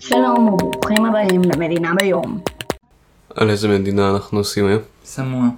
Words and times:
שלום 0.00 0.48
וברוכים 0.48 1.04
הבאים 1.04 1.42
למדינה 1.44 1.92
ביום. 2.00 2.40
על 3.34 3.50
איזה 3.50 3.68
מדינה 3.68 4.10
אנחנו 4.10 4.38
עושים 4.38 4.66
היום? 4.66 4.82
סמואה. 5.04 5.48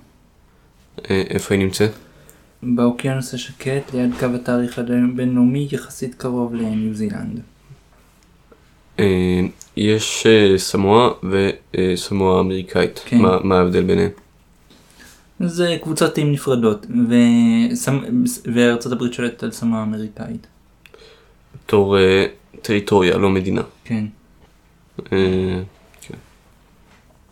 אה, 1.10 1.22
איפה 1.30 1.54
היא 1.54 1.64
נמצאת? 1.64 1.90
באוקיינוס 2.62 3.34
השקט 3.34 3.94
ליד 3.94 4.10
קו 4.20 4.26
התאריך 4.34 4.78
הבינלאומי 4.78 5.68
יחסית 5.72 6.14
קרוב 6.14 6.54
לניו 6.54 6.94
זילנד. 6.94 7.40
אה, 8.98 9.40
יש 9.76 10.26
אה, 10.26 10.58
סמואה 10.58 11.08
וסמואה 11.74 12.40
אמריקאית. 12.40 13.00
כן. 13.04 13.18
מה- 13.18 13.38
מה 13.44 13.58
ההבדל 13.58 13.82
ביניהם? 13.82 14.10
זה 15.40 15.76
קבוצות 15.82 16.18
עם 16.18 16.32
נפרדות 16.32 16.86
וסמ... 17.08 17.98
וארצות 18.54 18.92
הברית 18.92 19.12
שולטת 19.12 19.42
על 19.42 19.50
סמואה 19.52 19.80
האמריקאית. 19.80 20.46
בתור 21.66 21.96
טריטוריה, 22.62 23.16
לא 23.18 23.30
מדינה. 23.30 23.62
כן. 23.84 24.04
אה, 25.12 25.62
כן. 26.00 26.14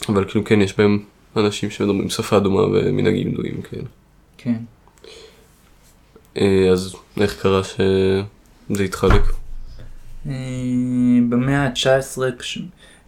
אבל 0.09 0.29
כאילו 0.29 0.45
כן, 0.45 0.61
יש 0.61 0.77
בהם 0.79 1.05
אנשים 1.37 1.71
שמדברים 1.71 2.11
שפה 2.11 2.39
דומה 2.39 2.61
ומנהגים 2.61 3.35
דומים 3.35 3.63
כאלה. 3.63 3.89
כן. 4.39 4.57
אה, 6.37 6.69
אז 6.73 6.95
איך 7.21 7.43
קרה 7.43 7.65
שזה 7.65 8.85
התחלק? 8.85 9.23
אה, 10.27 10.33
במאה 11.29 11.67
ה-19 11.67 12.39
כש... 12.39 12.59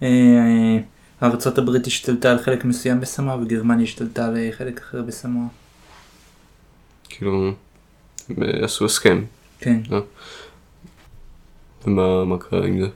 אה, 0.03 0.09
אה, 0.09 0.79
ארצות 1.23 1.59
הברית 1.59 1.87
השתלטה 1.87 2.31
על 2.31 2.39
חלק 2.39 2.65
מסוים 2.65 3.01
בסמואה 3.01 3.37
וגרמניה 3.37 3.85
השתלטה 3.85 4.27
על 4.27 4.37
חלק 4.59 4.81
אחר 4.81 5.03
בסמואה. 5.03 5.47
כאילו, 7.09 7.53
עשו 8.39 8.85
הסכם. 8.85 9.25
כן. 9.59 9.81
ומה 11.87 12.25
מה 12.25 12.39
קרה 12.39 12.67
עם 12.67 12.81
זה? 12.81 12.89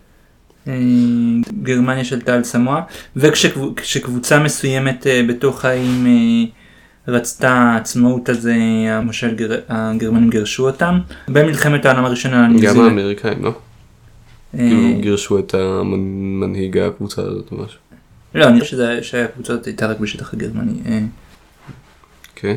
גרמניה 1.63 2.05
שלטה 2.05 2.35
על 2.35 2.45
סמואה 2.45 2.81
וכשקבוצה 3.17 4.39
מסוימת 4.39 5.07
אה, 5.07 5.23
בתוך 5.29 5.65
האיים 5.65 6.07
אה, 6.07 7.13
רצתה 7.15 7.75
עצמאות 7.81 8.31
אז 8.31 8.47
אה, 8.47 8.55
המושל 8.99 9.35
גר- 9.35 9.61
הגרמנים 9.69 10.31
גירשו 10.31 10.67
אותם. 10.69 10.99
במלחמת 11.29 11.85
העולם 11.87 12.05
הראשונה 12.05 12.49
גם 12.63 12.81
האמריקאים, 12.81 13.45
לא? 13.45 13.53
כאילו 14.57 14.77
גירשו 15.01 15.39
את 15.39 15.55
המנהיג 15.55 16.79
הקבוצה 16.79 17.23
הזאת 17.23 17.49
או 17.53 17.65
משהו. 17.65 17.79
לא, 18.35 18.45
אני 18.45 18.61
חושב 18.61 18.77
שהקבוצה 19.03 19.53
הזאת 19.53 19.65
הייתה 19.67 19.87
רק 19.87 20.01
בשטח 20.01 20.35
הגרמני. 20.35 20.73
אוקיי. 22.37 22.57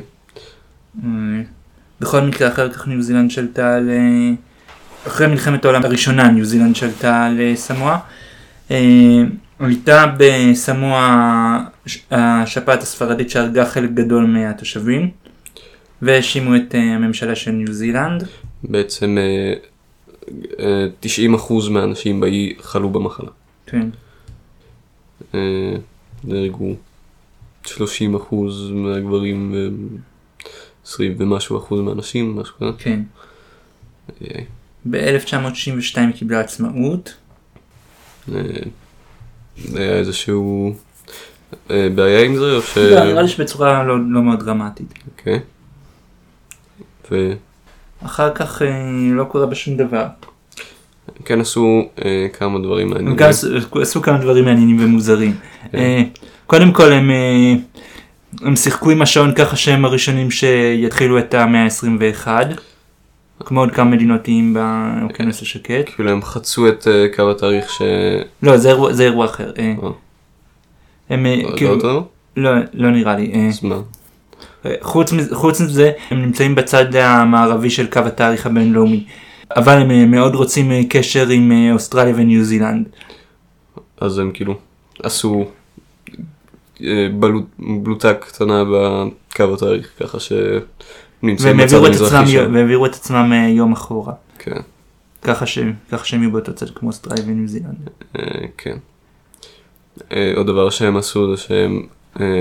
אה, 1.03 1.09
בכל 2.01 2.21
מקרה 2.21 2.47
אחר 2.47 2.69
כך 2.69 2.87
ניו 2.87 3.01
זילנד 3.01 3.31
שלטה 3.31 3.75
על... 3.75 3.89
אה, 5.05 5.11
אחרי 5.11 5.27
מלחמת 5.27 5.65
העולם 5.65 5.83
הראשונה 5.85 6.31
ניו 6.31 6.45
זילנד 6.45 6.75
שלטה 6.75 7.25
על 7.25 7.39
אה, 7.41 7.55
סמואה. 7.55 7.99
אה, 8.71 8.77
הייתה 9.59 10.05
בסמואה 10.17 11.59
ש- 11.85 11.99
השפעת 12.11 12.81
הספרדית 12.81 13.29
שהרגה 13.29 13.65
חלק 13.65 13.89
גדול 13.93 14.25
מהתושבים. 14.25 15.09
והאשימו 16.01 16.55
את 16.55 16.75
אה, 16.75 16.95
הממשלה 16.95 17.35
של 17.35 17.51
ניו 17.51 17.73
זילנד. 17.73 18.27
בעצם 18.63 19.17
אה, 19.17 19.53
אה, 20.59 20.87
90% 21.37 21.69
מהאנשים 21.69 22.19
באי 22.19 22.53
חלו 22.61 22.89
במחלה. 22.89 23.29
כן. 23.65 23.87
אה, 25.35 25.39
נהרגו 26.23 26.73
30% 27.65 27.71
מהגברים 28.71 29.53
ו-20 29.55 30.99
ומשהו 31.17 31.57
אחוז 31.57 31.81
מהנשים, 31.81 32.35
משהו 32.35 32.55
כזה. 32.57 32.71
כן. 32.77 33.01
אה, 34.21 34.41
ב-1962 34.85 35.97
היא 35.97 36.13
קיבלה 36.15 36.39
עצמאות. 36.39 37.13
אה, 38.35 38.41
היה 39.75 39.91
איזשהו 39.97 40.73
אה, 41.71 41.87
בעיה 41.95 42.25
עם 42.25 42.35
זה 42.35 42.55
או 42.55 42.61
ש... 42.61 42.77
לא, 42.77 43.03
נראה 43.05 43.21
לי 43.21 43.27
שבצורה 43.27 43.83
לא 43.83 43.97
לא 44.09 44.21
מאוד 44.21 44.39
דרמטית. 44.45 44.93
אוקיי. 45.11 45.39
וכן 47.05 47.35
אחר 48.05 48.33
כך 48.33 48.61
אה, 48.61 48.67
לא 49.13 49.23
קורה 49.23 49.45
בה 49.45 49.55
שום 49.55 49.77
דבר. 49.77 50.05
כן 51.25 51.41
עשו 51.41 51.81
אה, 52.05 52.27
כמה 52.33 52.59
דברים 52.59 52.87
הם 52.87 52.93
מעניינים. 52.93 53.15
גם 53.17 53.29
עשו- 53.29 53.47
עשו 53.81 54.01
כמה 54.01 54.17
דברים 54.17 54.45
מעניינים 54.45 54.77
ומוזרים. 54.79 55.35
כן. 55.71 55.77
אה, 55.77 56.01
קודם 56.47 56.71
כל 56.71 56.91
הם, 56.91 57.11
אה, 57.11 57.53
הם 58.41 58.55
שיחקו 58.55 58.89
עם 58.91 59.01
השעון 59.01 59.35
ככה 59.35 59.55
שהם 59.55 59.85
הראשונים 59.85 60.31
שיתחילו 60.31 61.19
את 61.19 61.33
המאה 61.33 61.63
ה-21. 61.63 62.27
כמו 63.45 63.59
עוד 63.59 63.71
כמה 63.71 63.89
מדינות 63.89 64.27
איים 64.27 64.53
באוקיינוס 64.53 65.41
השקט. 65.41 65.89
כאילו 65.95 66.11
הם 66.11 66.21
חצו 66.21 66.67
את 66.67 66.87
אה, 66.87 67.05
קו 67.15 67.31
התאריך 67.31 67.69
ש... 67.69 67.81
לא, 68.43 68.57
זה 68.57 69.03
אירוע- 69.03 69.25
אחר. 69.25 69.51
אה, 69.59 69.73
אה, 69.83 69.89
הם 71.09 71.25
כאילו? 71.55 72.03
לא 72.37 72.51
לא 72.73 72.91
נראה 72.91 73.15
לי. 73.15 73.47
אז 73.49 73.63
מה? 73.63 73.79
חוץ 74.81 75.11
מזה, 75.11 75.35
חוץ 75.35 75.61
מזה 75.61 75.91
הם 76.11 76.21
נמצאים 76.21 76.55
בצד 76.55 76.95
המערבי 76.95 77.69
של 77.69 77.87
קו 77.87 77.99
התאריך 77.99 78.45
הבינלאומי. 78.45 79.05
אבל 79.55 79.81
הם 79.81 80.11
מאוד 80.11 80.35
רוצים 80.35 80.71
קשר 80.89 81.27
עם 81.27 81.51
אוסטרליה 81.73 82.13
וניו 82.17 82.43
זילנד. 82.43 82.85
אז 84.01 84.19
הם 84.19 84.31
כאילו 84.33 84.55
עשו 85.03 85.45
בלוט, 87.19 87.45
בלוטה 87.59 88.13
קטנה 88.13 88.63
בקו 88.63 89.53
התאריך 89.53 89.89
ככה 89.99 90.19
שהם 90.19 90.59
נמצאים 91.23 91.57
בצד 91.57 91.85
המזרחי 91.85 92.27
שם. 92.27 92.37
והם 92.37 92.55
העבירו 92.55 92.85
את 92.85 92.93
עצמם 92.93 93.33
אה, 93.33 93.47
יום 93.47 93.71
אחורה. 93.73 94.13
כן, 94.39 94.61
ככה 95.21 95.45
שהם, 95.45 95.73
יהיו 96.13 96.31
באותו 96.31 96.53
צד 96.53 96.69
כמו 96.69 96.89
אוסטרליה 96.89 97.23
וניו 97.27 97.47
זילנד. 97.47 97.89
אה, 98.19 98.23
כן. 98.57 98.77
אה, 100.11 100.33
עוד 100.35 100.47
דבר 100.47 100.69
שהם 100.69 100.97
עשו 100.97 101.35
זה 101.35 101.41
שהם 101.41 101.85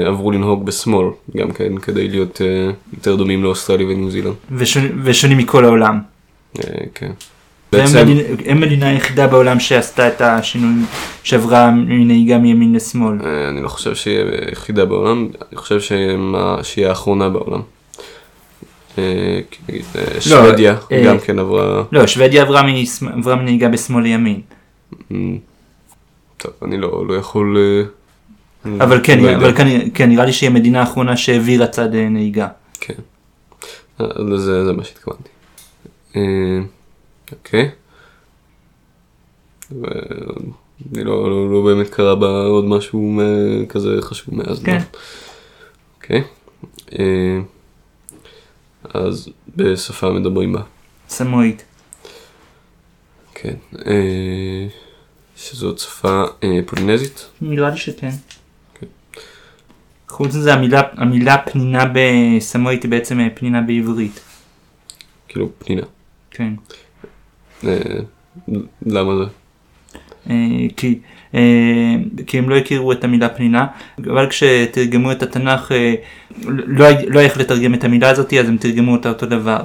עברו 0.06 0.30
לנהוג 0.30 0.66
בשמאל 0.66 1.06
גם 1.36 1.52
כן 1.52 1.78
כדי 1.78 2.08
להיות 2.08 2.40
יותר 2.92 3.16
דומים 3.16 3.44
לאוסטרליה 3.44 3.86
וניו 3.86 4.10
זילנד. 4.10 4.34
ושונים, 5.04 5.38
מכל 5.38 5.64
העולם. 5.64 6.00
כן. 6.94 7.10
בעצם, 7.72 8.06
הם 8.46 8.60
מדינה 8.60 8.88
היחידה 8.88 9.26
בעולם 9.26 9.60
שעשתה 9.60 10.08
את 10.08 10.20
השינוי 10.20 10.84
שעברה 11.22 11.70
מנהיגה 11.70 12.38
מימין 12.38 12.74
לשמאל. 12.74 13.18
אני 13.48 13.62
לא 13.62 13.68
חושב 13.68 13.94
שהיא 13.94 14.18
היחידה 14.48 14.84
בעולם, 14.84 15.28
אני 15.48 15.56
חושב 15.56 15.80
שהיא 16.62 16.86
האחרונה 16.86 17.28
בעולם. 17.28 17.60
אה, 17.60 17.62
כי 17.62 18.87
נגיד, 18.87 18.87
אה, 18.87 18.87
שוודיה 20.20 20.76
אה, 20.92 21.04
גם 21.04 21.18
כן 21.18 21.38
עברה, 21.38 21.82
לא, 21.92 22.06
שוודיה 22.06 22.42
עברה, 22.42 22.62
מנהיגה 23.36 23.68
בשמאל 23.68 24.02
לימין. 24.02 24.40
אמ, 25.10 25.38
טוב, 26.36 26.52
אני 26.62 26.78
לא 26.78 27.06
לא 27.08 27.14
יכול... 27.14 27.56
אה, 27.58 27.82
אבל 28.84 29.00
כן, 29.04 29.18
לא 29.40 29.52
כן, 29.52 29.88
כן, 29.94 30.08
נראה 30.08 30.24
לי 30.24 30.32
שהיא 30.32 30.50
המדינה 30.50 30.80
האחרונה 30.80 31.16
שהעבירה 31.16 31.66
צד 31.66 31.94
אה, 31.94 32.08
נהיגה. 32.08 32.48
כן. 32.80 32.94
אה, 34.00 34.06
זה 34.36 34.72
מה 34.76 34.84
שהתכוונתי. 34.84 35.28
אה, 36.16 36.22
אוקיי. 37.32 37.70
אני 40.94 41.04
לא 41.04 41.30
לא- 41.30 41.52
לא 41.52 41.62
באמת 41.64 41.88
קרה 41.90 42.14
בה 42.14 42.26
עוד 42.28 42.64
משהו 42.64 43.20
כזה 43.68 43.96
חשוב 44.00 44.34
מאז. 44.34 44.62
כן. 44.64 44.76
לא. 44.76 44.98
אוקיי. 45.96 46.22
אה, 46.98 47.38
אז 48.94 49.28
בשפה 49.56 50.10
מדברים 50.10 50.52
בה. 50.52 50.62
סמואית. 51.08 51.64
כן. 53.34 53.54
אה, 53.86 54.66
שזאת 55.36 55.78
שפה 55.78 56.24
אה, 56.44 56.58
פולינזית. 56.66 57.28
נראה 57.40 57.70
לי 57.70 57.76
שכן. 57.76 58.10
כן. 58.74 58.86
חוץ 60.08 60.34
מזה 60.34 60.54
המילה, 60.54 60.82
המילה 60.92 61.38
פנינה 61.38 61.84
בסמואית 61.94 62.82
היא 62.82 62.90
בעצם 62.90 63.20
אה, 63.20 63.28
פנינה 63.34 63.60
בעברית. 63.60 64.20
כאילו 65.28 65.48
פנינה. 65.58 65.82
כן. 66.30 66.52
אה, 67.64 67.78
למה 68.86 69.12
זה? 69.16 69.30
אה, 70.30 70.34
כי, 70.76 70.98
אה, 71.34 71.94
כי 72.26 72.38
הם 72.38 72.48
לא 72.48 72.56
הכירו 72.56 72.92
את 72.92 73.04
המילה 73.04 73.28
פנינה, 73.28 73.66
אבל 73.98 74.28
כשתרגמו 74.30 75.12
את 75.12 75.22
התנ"ך 75.22 75.72
אה, 75.72 75.94
לא, 76.46 76.86
לא 77.08 77.18
היה 77.18 77.28
איך 77.28 77.38
לתרגם 77.38 77.74
את 77.74 77.84
המילה 77.84 78.10
הזאת 78.10 78.32
אז 78.32 78.48
הם 78.48 78.56
תרגמו 78.56 78.92
אותה 78.92 79.08
אותו 79.08 79.26
דבר. 79.26 79.60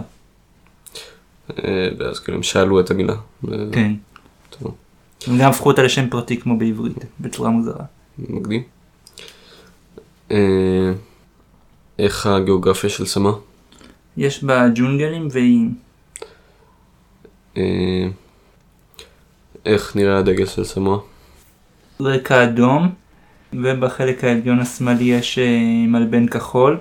ואז 1.99 2.19
כאילו 2.19 2.38
הם 2.38 2.43
שאלו 2.43 2.79
את 2.79 2.91
המילה. 2.91 3.13
כן. 3.71 3.93
טוב. 4.49 4.75
הם 5.27 5.38
גם 5.38 5.49
הפכו 5.49 5.69
אותה 5.69 5.83
לשם 5.83 6.09
פרטי 6.09 6.38
כמו 6.38 6.57
בעברית, 6.57 7.05
בצורה 7.19 7.49
מוזרה. 7.49 7.85
מקדים. 8.19 8.63
איך 11.99 12.25
הגיאוגרפיה 12.25 12.89
של 12.89 13.05
סמה? 13.05 13.31
יש 14.17 14.43
בה 14.43 14.67
ג'ונגלים 14.75 15.27
ואיים. 15.31 15.75
איך 19.65 19.95
נראה 19.95 20.18
הדגל 20.18 20.45
של 20.45 20.63
סמה? 20.63 20.98
רקע 22.00 22.44
אדום, 22.44 22.89
ובחלק 23.54 24.24
העליון 24.24 24.60
השמאלי 24.60 25.04
יש 25.04 25.39
אה, 25.39 25.86
מלבן 25.88 26.27
כחול, 26.27 26.77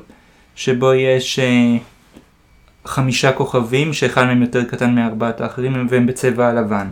שבו 0.55 0.95
יש 0.95 1.39
אה, 1.39 1.77
חמישה 2.85 3.33
כוכבים, 3.33 3.93
שאחד 3.93 4.25
מהם 4.25 4.43
יותר 4.43 4.65
קטן 4.65 4.95
מארבעת 4.95 5.41
האחרים, 5.41 5.87
והם 5.91 6.07
בצבע 6.07 6.49
הלבן. 6.49 6.89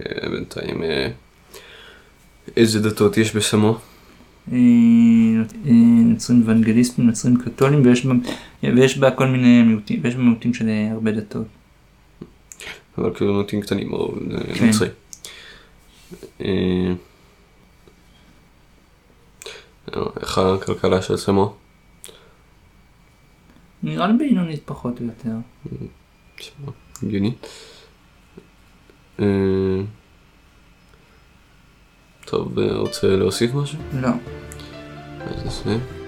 אה, 0.00 0.28
בינתיים, 0.30 0.82
איזה 2.56 2.80
דתות 2.80 3.16
יש 3.16 3.36
בסמו? 3.36 3.78
אה, 4.52 4.56
אה, 5.66 5.72
נוצרים 6.04 6.42
אוונגליסטים, 6.42 7.06
נוצרים 7.06 7.36
קתולים, 7.36 7.86
ויש 7.86 8.06
בה, 8.06 8.14
ויש 8.62 8.98
בה 8.98 9.10
כל 9.10 9.26
מיני 9.26 9.62
מיעוטים, 9.62 10.00
ויש 10.02 10.14
בה 10.14 10.22
מיעוטים 10.22 10.54
של 10.54 10.68
הרבה 10.90 11.12
דתות. 11.12 11.59
אבל 12.98 13.14
כאילו 13.14 13.32
מיעוטים 13.32 13.60
קטנים, 13.60 13.92
או 13.92 14.14
אה, 14.14 14.54
כן. 14.54 14.66
נוצרי. 14.66 14.88
אה, 16.40 16.92
אה, 19.96 20.02
איך 20.20 20.38
הכלכלה 20.38 21.02
של 21.02 21.16
סמו? 21.16 21.56
נראה 23.82 24.06
לי 24.06 24.18
בינונית 24.18 24.62
פחות 24.64 25.00
או 25.00 25.04
יותר. 25.04 25.36
הגיוני. 27.02 27.34
טוב, 32.24 32.58
רוצה 32.58 33.06
להוסיף 33.06 33.54
משהו? 33.54 33.78
לא. 33.92 34.08
אז 35.20 35.46
נסיים. 35.46 35.99